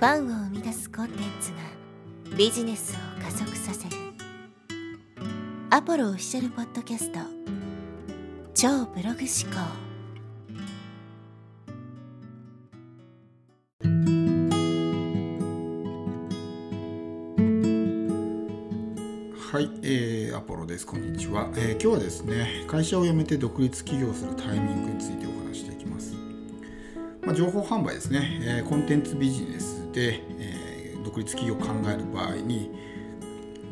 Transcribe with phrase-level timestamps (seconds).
[0.00, 1.58] ファンを生み出すコンテンツが
[2.34, 3.96] ビジネスを加速させる。
[5.68, 7.18] アポロオフィシャルポッドキャスト。
[8.54, 9.58] 超ブログ思考。
[19.52, 20.86] はい、えー、アポロです。
[20.86, 25.79] こんにちは、えー、今日はですね、会社を辞めて独立起業するタイミングについてお話していき
[27.22, 27.32] ま。
[27.32, 32.70] あ、情報販売ですね、えー、コンテンツビジネスで、えー、独立企業を考える場合に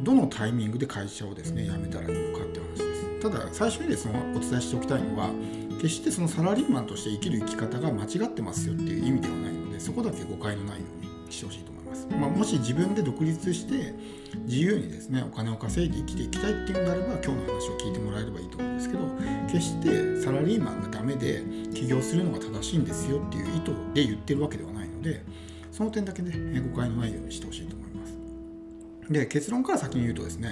[0.00, 5.30] どのタイミングで会社をですね辞めたらいいのかって話ですただ最初にですねお伝えしておきたいのは
[5.76, 10.97] 決してそのサラリーマンとして生きる生き方が間違ってますよっていう意味ではないのでそこだけ誤解のないように
[11.30, 13.94] してほしいと思います、まあ、もし自分で独立して
[14.46, 19.00] 自由にですねお金を稼いで生きていきたいっていうんであれば今日の話を聞いてもらえればいいと思うんですけど
[19.50, 21.42] 決してサラリーマンがダメで
[21.74, 25.22] 起業するのが正しいんですよっていう意図で言ってるわけではないので
[25.70, 28.18] その点だけね誤解のないようにしてほしいと思います。
[29.10, 30.50] で結論から先に言うとですね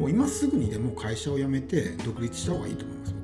[0.00, 3.17] もう今すぐにでも会社を辞めて独立した方がいいと思います。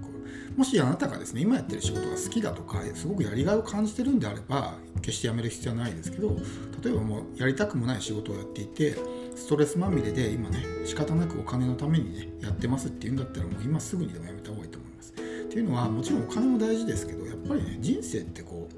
[0.57, 6.37] もしあなたがですね今やってる仕事が好きだとかすごくやりがいを感じてるんであれば決して辞める必要はないですけど
[6.83, 8.97] 例えばもうやりたくもない仕事をやっていて
[9.35, 15.13] ストレスまみれで今ね仕方なくお金のためにねやってますっていうんだったらもう今すぐにでもやめた方がいいと思います。
[15.13, 15.15] っ
[15.49, 18.75] ていうのはもちろんお金も大事ですけどやっぱりね人生ってこう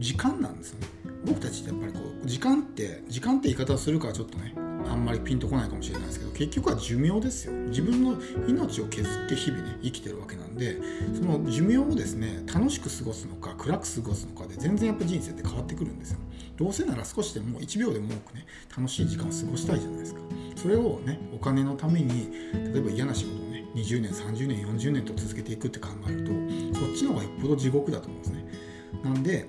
[0.00, 0.86] 時間なんですよね。
[1.24, 4.54] 僕たちってやっぱりこう時間って時間って言い方をするからちょっとね
[4.90, 7.52] あんまりピンとこないかもしれないですけど結局は寿命ですよ。
[7.68, 8.16] 自分の
[8.48, 10.78] 命を削って日々ね生きてるわけなんで
[11.14, 16.18] その寿命をですね楽しく過ごすのか暗く過ごすのかで全然やっぱ人生って変わってくるんですよ。
[16.56, 18.46] どうせなら少しでも1秒でも多くね
[18.76, 20.20] 楽しい時間を過ごしたいじゃないですか。
[20.56, 26.32] それをねお金のために例えば嫌な仕事をね20年30年40年と続けていくって考えると
[26.78, 28.44] そっちの方がよっぽど地獄だと思うんですね。
[29.04, 29.48] なんで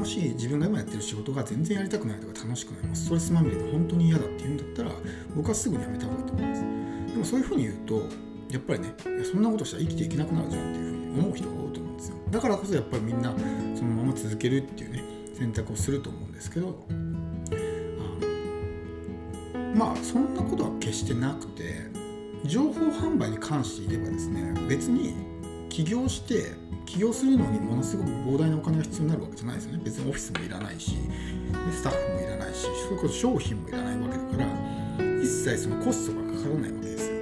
[0.00, 4.90] もし自分が今やってる仕事が全然やりたくないとか楽しくないもうストレスまみれで本当に嫌だって言うんだったら
[5.36, 6.62] 僕はすぐにやめた方がいいと思います。
[6.62, 8.02] でもそういうふうに言うと
[8.50, 12.16] やっぱりねいやそんなことしたら生きていけなくなるじゃんっていうふうに思う人が多いと思うんですよ。
[12.30, 13.34] だからこそやっぱりみんな
[13.76, 15.04] そのまま続けるっていうね
[15.34, 16.86] 選択をすると思うんですけど
[19.74, 21.74] まあそんなことは決してなくて
[22.46, 25.14] 情報販売に関して言えばですね別に
[25.68, 26.58] 起業して
[26.90, 29.80] 起業するのにものすごく膨大なお金が必要になるわけじゃないですよね。
[29.84, 34.36] 別にオフィスもいらないしでスタッフもいらないしそれこそ商品もいらないわけだか
[34.98, 37.14] ら一切そのコストがかからないわけですよ。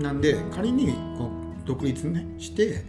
[0.00, 1.30] なんで仮にこの
[1.64, 2.84] 独立ねして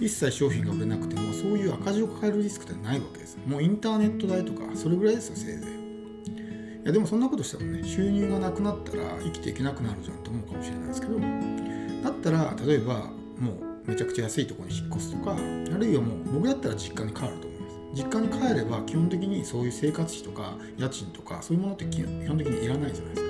[0.00, 6.82] 一切商品が売れなくてもそういう赤字を抱えるリスクってないわけですもうインターネット代とかそれぐらいですよせいぜい。
[6.84, 13.10] いやでもそんなことしてもね収入がなくなったら生きていけなくなるじゃんと思うかもしれないですけどだったら例えば
[13.40, 15.36] もうめちゃくちゃ安いところに引っ越すとかあ
[15.78, 17.76] るいはもう僕だったら実家に帰ると思います。
[17.94, 23.26] 実家に帰れば基本的にそういう生活費とか家賃とかそういうものって基本的にいらないじゃないですか。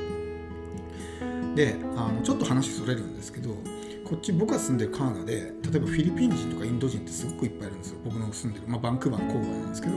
[1.55, 3.51] であのちょっと話それるんですけど
[4.05, 7.99] こっち僕が住んでるカナダで例えばフィリピン人とかインド人ってすごくいっぱいいるんですよ。
[8.05, 9.95] 僕の住んでる、まあ、バンクーバーの郊外なんですけど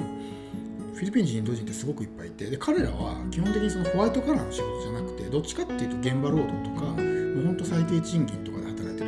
[0.93, 8.58] フィリピン人インド人ってすごくいっぱいいてで彼らは基本的にそのホワイトカラーの仕事じゃなくてどっちかっていうと現場労働とかもうほんと最低賃金とか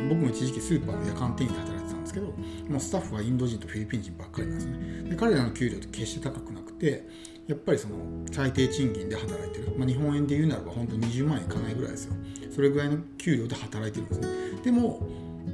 [0.08, 5.10] 僕も一時期スーパーの夜間店員で働いてたんですけどもうスタッフはインド人とフィリピン人ばっかりなんですね。
[5.10, 7.06] で彼らの給料って決して高くなくて
[7.46, 7.96] やっぱりその
[8.30, 12.14] 最低賃金で働いてる、まあ、日本円で言うならば本当20万円いかないぐらいですよ。
[12.54, 14.20] それぐらいの給料で働いてるんです
[14.56, 14.62] ね。
[14.62, 15.06] でも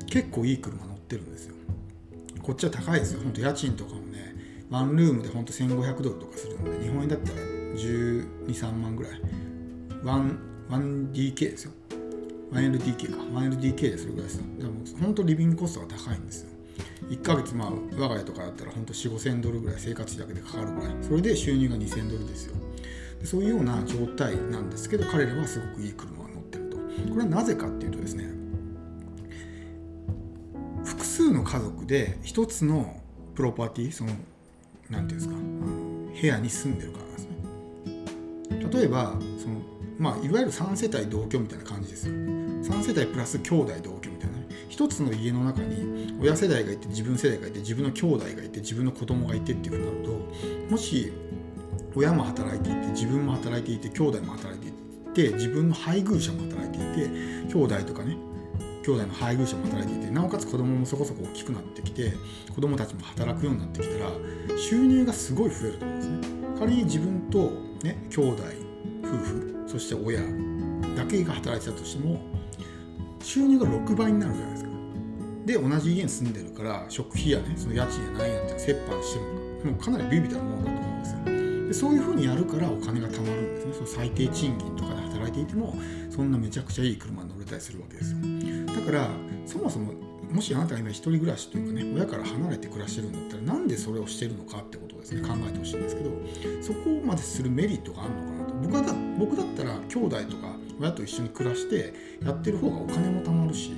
[0.06, 1.54] 結構いい車乗ってるんですよ。
[2.42, 3.20] こっちは高いですよ。
[3.22, 4.34] 本当家賃とかもね
[4.70, 7.38] ワンルームで本当1500ドルとかするので日本円だったら
[7.74, 9.20] 123万ぐらい。
[10.70, 11.72] 1DK ですよ。
[12.52, 13.22] 1LDK か。
[13.40, 16.48] 1LDK でそれぐらいですでも本当リビングコストが高いんですよ。
[17.10, 20.94] 1ヶ月まあ我が家とかだったら本当4 5 0 0 0ドルぐらい生活費だけでかかるぐらい。
[21.02, 22.54] それで収入が2000ドルですよ。
[23.20, 26.76] でそういうような状態なんですけど彼らはすごくいい車が乗ってると。
[26.76, 26.82] こ
[27.16, 28.28] れはなぜかっていうとですね
[30.84, 33.00] 複数の家族で一つの
[33.34, 34.12] プロパティその
[34.90, 38.80] 何ていうんですかあの部屋に住んでるからなんですね。
[38.80, 39.60] 例えばその
[39.98, 42.37] まあいわゆる3世帯同居みたいな感じですよ。
[42.68, 44.36] 3世代プラス兄弟同居みたいな
[44.68, 50.16] 一つの家の中に親世代がいて自分世代がいて自分の兄弟がいて自分の子供がいてっていうふうになる
[50.68, 51.12] ともし
[51.96, 57.10] 親も働いていて自分も働いていて兄弟も働いていて自分の配偶者も働いていて
[57.52, 58.16] 兄弟とかね
[58.84, 62.12] 兄弟の配偶者も働いていてなおかつ子供もそこそこ大きくなってきて
[62.54, 64.10] 子供たちも働くようになってきたら
[64.58, 66.38] 収入がすごい増えると思うんですね。
[66.58, 67.50] 仮に自分と
[67.82, 68.42] ね兄弟
[69.02, 70.20] 夫婦そして親
[70.96, 72.20] だけが働いてたとしても
[73.20, 74.70] 収入が6倍になるじゃないですか。
[75.46, 79.20] で同じ家に住んでるから食費やねその家賃や何やって折半して
[79.64, 81.68] ももうかなりビビたものだと思うんですよ。
[81.68, 83.72] でそういうふうにやるからお金が貯まるんですね。
[83.74, 85.74] その最低賃金とかで働いていても
[86.10, 88.18] そんなめちゃくちゃいい車に乗れたりするわけですよ。
[88.66, 89.08] だから
[89.46, 89.92] そもそも
[90.30, 96.10] もしあなたが今一人暮らしというかね親から離れて暮らしてるんだったらなんでそれをしてるのかってことをですね考えてほしいんですけど
[96.60, 101.92] そこまでするメリットがあるのかな僕はだ僕だったら兄弟とか親と一緒に暮らして
[102.24, 103.72] やってる方がお金も貯まるし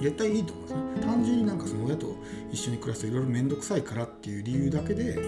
[0.00, 1.06] 絶対いいと思うんですね。
[1.06, 2.14] 単純になんかその親と
[2.52, 5.18] 一緒に暮らすといろいろ面倒くさいからっていう理由だけで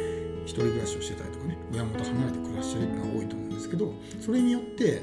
[0.44, 5.00] 一人暮らしをしてたりとかね親元離れて暮らしてるっていうのが多いと思うんですけどそれによって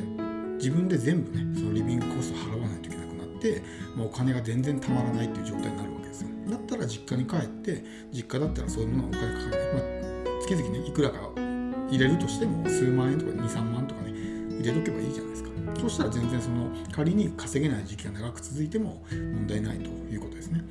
[0.57, 3.61] 自分で全部ねそのリビングコスト払わないといけなくなって、
[3.95, 6.29] まあ、お金が全然たまらないっていう状態になるわけですよ。
[6.49, 11.46] だったら実家に帰って実家だったらそういうものはお金かかる、まあ、月々ねいくらか
[11.89, 14.11] 入れるとしても数万円とか23万とかね
[14.59, 15.49] 入れとけばいいじゃないですか。
[15.79, 20.63] そうしたら全然その仮に稼げない時期が長く続いても問題ないということですね。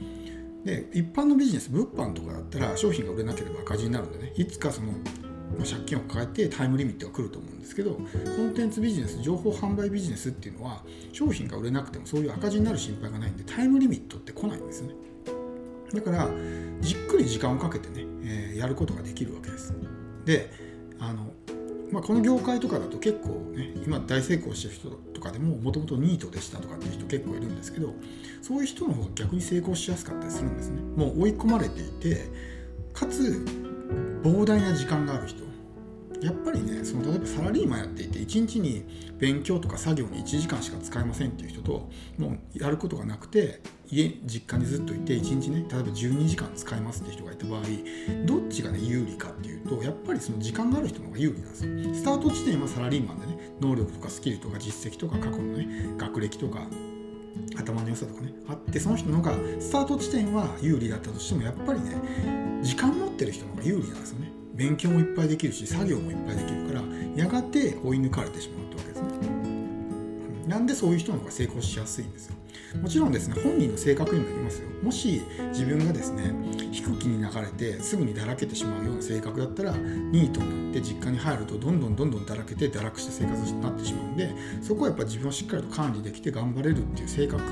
[0.65, 4.93] で一般のビジネス物販とかだったら商品が売れなければ赤字になるんでねいつかその
[5.59, 8.01] 借金を抱えてタイムリミットが来ると思うんですけどコ
[8.43, 10.83] ンテンツビジネス情報販売ビジネスっていうのは
[11.13, 14.95] 商品が売れなくてもそういう赤字になる心配がないんでタイムリミットって来ないんですよね。
[15.95, 16.29] だから
[16.81, 19.73] じっくり時間をかけてね、えー、やることができるわけです。
[20.25, 20.66] で
[20.99, 21.33] あの
[21.93, 27.95] まあ、この業界とかだと結構ね今大成功してる人とかでももともとニートでしたとかっていう人結構いるんですけど
[28.43, 30.81] そういう人の方が逆に成功しやすかったりするんですね。
[30.97, 32.29] もう追い込まれていて
[32.93, 33.45] かつ
[34.23, 35.47] 膨大な時間がある人。
[36.23, 38.85] やっぱりねその例えばサラリーマンやっていて1日に
[39.19, 43.61] 勉強とか作業に1時間しか使えませんっていう人ともうやることがなくて
[43.91, 47.61] 家実家にずっといて1日ね例えば12時間使えますって人がいた場合
[48.25, 48.76] どっちがね
[50.17, 51.95] りその時間がある人の方が有利なんですよ。
[51.95, 56.67] スタート地点はサラリーマンでね能力とかスキルとか実績とか過去のね学歴とか
[57.57, 61.97] 頭の良さとかねあってその人の方がスタート地点は有利だったとしてもやっぱりね
[62.63, 64.33] 時間持ってる人の方が有利なんですよね。
[64.55, 66.83] 勉強もいっぱいできるし作業もいっぱいできるから
[67.15, 69.06] やがて追い抜かれてしまうってわけですね。
[70.47, 72.37] なんでそういう人の方が成功しやすいんですよ。
[72.81, 74.69] もちろんですね本人の性格にもよりますよ。
[74.83, 75.23] もし
[75.53, 76.35] 自分がですね
[76.73, 87.43] 低気に流れてすぐにだらけてしまうような性格だったらニートになって実家に入るとどんどんどんどんだらけて堕落した生活になってしまうんでそこはやっぱ自分をしっかりと管理できて頑張れるっていう性格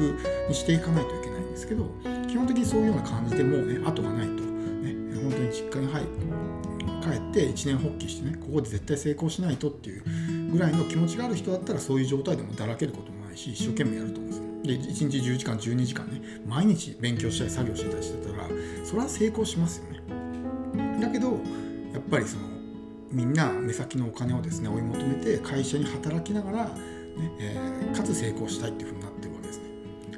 [0.49, 1.89] にしていかないといけないんですけど
[2.29, 6.03] 基本的にそういうような感じでもうね後がないと、ね、本当に実家に入
[7.03, 10.05] 帰って一年発起してねここで絶対成功しないとっていう
[10.55, 14.85] ぐらいの気持ちがある人だったらそういう状態でもだらけることもないし一生懸命やると思うんですよ。
[14.85, 18.49] で1日10時間12時間ね毎日勉強したり作業してたりしてたら
[18.85, 21.01] それは成功しますよね。
[21.01, 21.33] だけど
[21.93, 22.45] やっぱりその
[23.11, 26.71] みんな目先のお金をですね追い求めて会社に働きながら、ね
[27.39, 29.64] えー、かつ成功したいっていうふうになってるわけですね。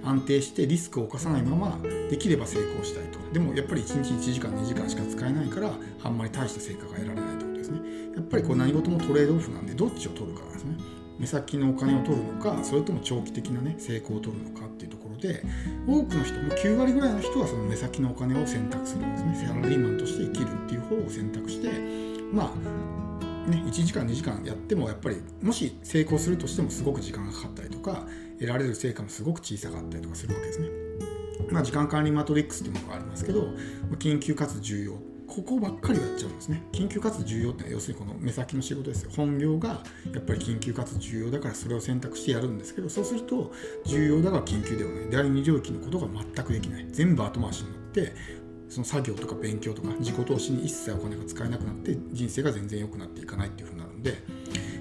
[0.07, 3.19] 安定してリスクを冒さないままできれば成功したいと。
[3.33, 5.71] でもやっぱり1日1時間2時間しか使えないから
[6.03, 7.81] あんまり大した成果が得られないってことですね。
[8.15, 10.77] やっぱりこう何事もトレードオフなんでどっちを取るかなんですね。
[11.19, 15.43] 目先のお金を取るのかそれとも長期的なね成功を取るのかっていうところで
[15.87, 19.47] 多くの人も9割ぐらいの人はその目先のお金を選択するんですね。
[19.49, 21.71] サラリーマンとして生きるっていう方を選択して
[22.33, 23.06] まあ
[23.49, 23.63] ね。
[23.67, 28.07] 1時間2時間やってもやっぱりもし成功するとしてもすごく時間がかかったりとか
[28.39, 30.69] 得られる成果もすごく小さかったりとかするわけですね。
[31.51, 33.49] まあ、時間管理マトリックスっていうものがありますけど
[33.99, 34.95] 緊急かつ重要
[35.27, 36.63] ここばっかりやっちゃうんですね。
[36.73, 39.11] 緊急かつ重要って要するにこの目先の仕事ですよ。
[39.15, 39.83] 本業が
[40.15, 43.53] やっぱり緊急かつ重要だからそれを選択してやるんですけどそうすると
[43.85, 45.11] 重要だが緊急ではない。
[45.11, 46.87] 第二領域のことが全くできない。
[46.91, 48.15] 全部後回しになって
[48.69, 54.15] その作業とか勉強とか自己投資に一切お金が使えなくなって人生が全然良くなっていかないっていうふうになるんで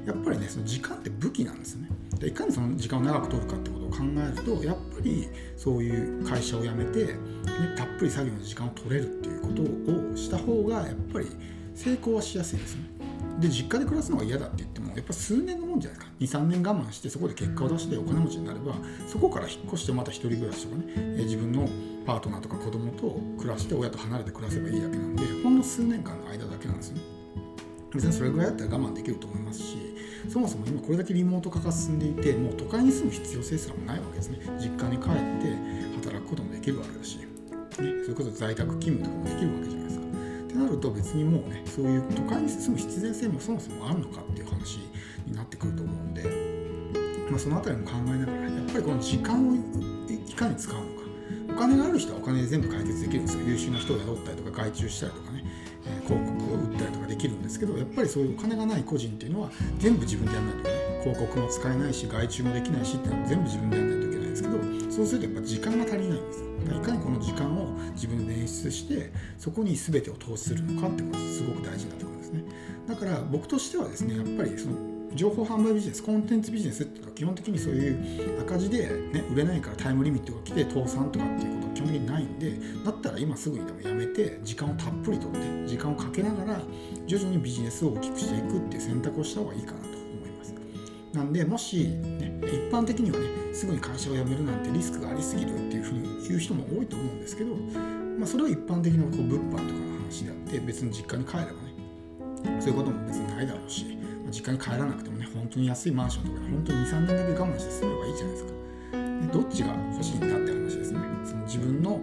[0.05, 1.89] やっぱりねその時間って武器なんですよね。
[2.19, 5.27] でいかにその時間を長く取るかってことを考えるとやっぱり
[5.57, 7.13] そういう会社を辞めて、ね、
[7.77, 11.27] たっぷり作業の時間を取れるっていうことをした方がやっぱり
[11.73, 12.89] 成功はしやすいですよね。
[13.39, 16.05] で実家で暮らすのが嫌だって言ってもやっぱ数年のもんじゃないか。
[16.19, 18.75] 23年我慢してそこで結果を出してお金持ちになれば
[19.07, 20.93] そこから引っ越してまた一人暮らしとかね。
[20.95, 21.67] え自分の
[22.05, 27.01] パートナーとか子供と暮らして親と離れて暮らせばいいだけなんでほんの数年間の間だけなんですね。
[27.93, 29.77] 別にそれぐらいだったら我慢できると思いますし
[30.27, 34.39] そもそも今これだけリモート化が進んでいてもう都会に住む必要性すらもないわけですね。
[34.59, 35.55] 実家に帰って
[36.03, 37.27] 働くこともできるわけだし、ね、
[37.69, 39.84] それこそ在宅勤務とかもできるわけじゃない
[40.65, 44.79] なると別にもうねそういう都会に住む必然性もそもそもあるのかっていう話
[45.25, 46.23] になってくると思うんで、
[47.29, 51.05] まあ、その辺りも考えながらやっぱりこの時間をいかに使うのか。
[51.47, 55.45] お金がある人はお金で全部解決できるんですよ優秀な人を雇ったりとか外注したりとかね
[56.05, 60.85] 広告を売ったりとかできるんですけどやっぱりそういうお金がない個人っていうのは全部自分でやらないといけない。
[61.05, 64.57] 広告も使えないし外注もできないしっていうのは全部自分でやらないといけないんですけど
[64.91, 66.45] そうするとやっぱ時間が足りないんですい
[68.65, 72.43] 出してそこに全てを投資するのかってことすごく大事になところですね。
[72.87, 74.75] だから僕としてはですねやっぱりその
[75.15, 82.51] 情報販売ビジネスコンテンツビジネスっていうのは基本的にそういう赤字で、ね、売れないからタイムリミットが来て倒産とかっていうことは基本的にないんで
[82.83, 86.61] だったら今すぐにでもやめて時間をたっぷりとって時間をかけながら
[87.07, 89.85] 徐々にビジネスを大きくしていくっていう選択をした方がいいかなと。
[91.15, 99.69] なんでもし、ね、一般的にはねすぐに会社を辞めるなんてリスクがありすぎるっていうふうに言う人も多いと思うんですけど、まあ、それは一般的なこう物販とかの
[100.03, 103.85] 話であって別に実家に帰ればねそういうことも別にないだろうし
[104.29, 108.51] 実家に帰らなくてもね本当に安いマンションとかで本当に23年だけ我慢して住めばいいじゃないですか。
[108.91, 110.99] でどっちが欲しいんだって話ですね。
[111.23, 112.01] その自分の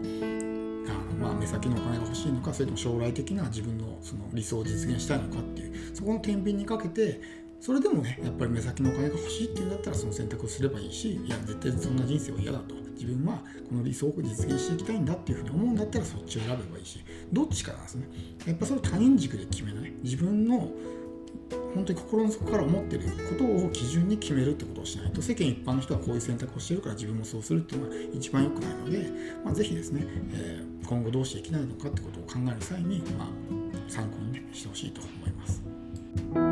[0.89, 7.21] あの、まあ、目先のお金が欲しいのかそれとも将来的な自分のその理想を実現したいのかっていうそこの天秤にかけて
[7.63, 12.75] それでもねやっぱり目先のお金が欲しいっていうんだったらその選択をすればいいしいや絶対そんな人生は嫌だと。
[12.93, 13.39] 自分は
[13.69, 17.05] この理想を実現していきたいんだっていうふうに思うんだったらそっちを選べばいいし。
[17.33, 18.07] どっちかなんですね。
[18.47, 19.93] やっぱそれ他人軸で決めない。
[20.03, 20.71] 自分の
[21.75, 29.11] 本当に心の底から思ってることを基準に決めるってことをしないと世間一般の人はこういう選択をしてるから自分もそうするっていうのは一番良くないので、
[29.45, 33.29] まあ、ぜひですね、えー、今後どうしていきたいのかってことを考える際に、まあ、
[33.89, 36.52] 参考に、ね、してほしいと思います。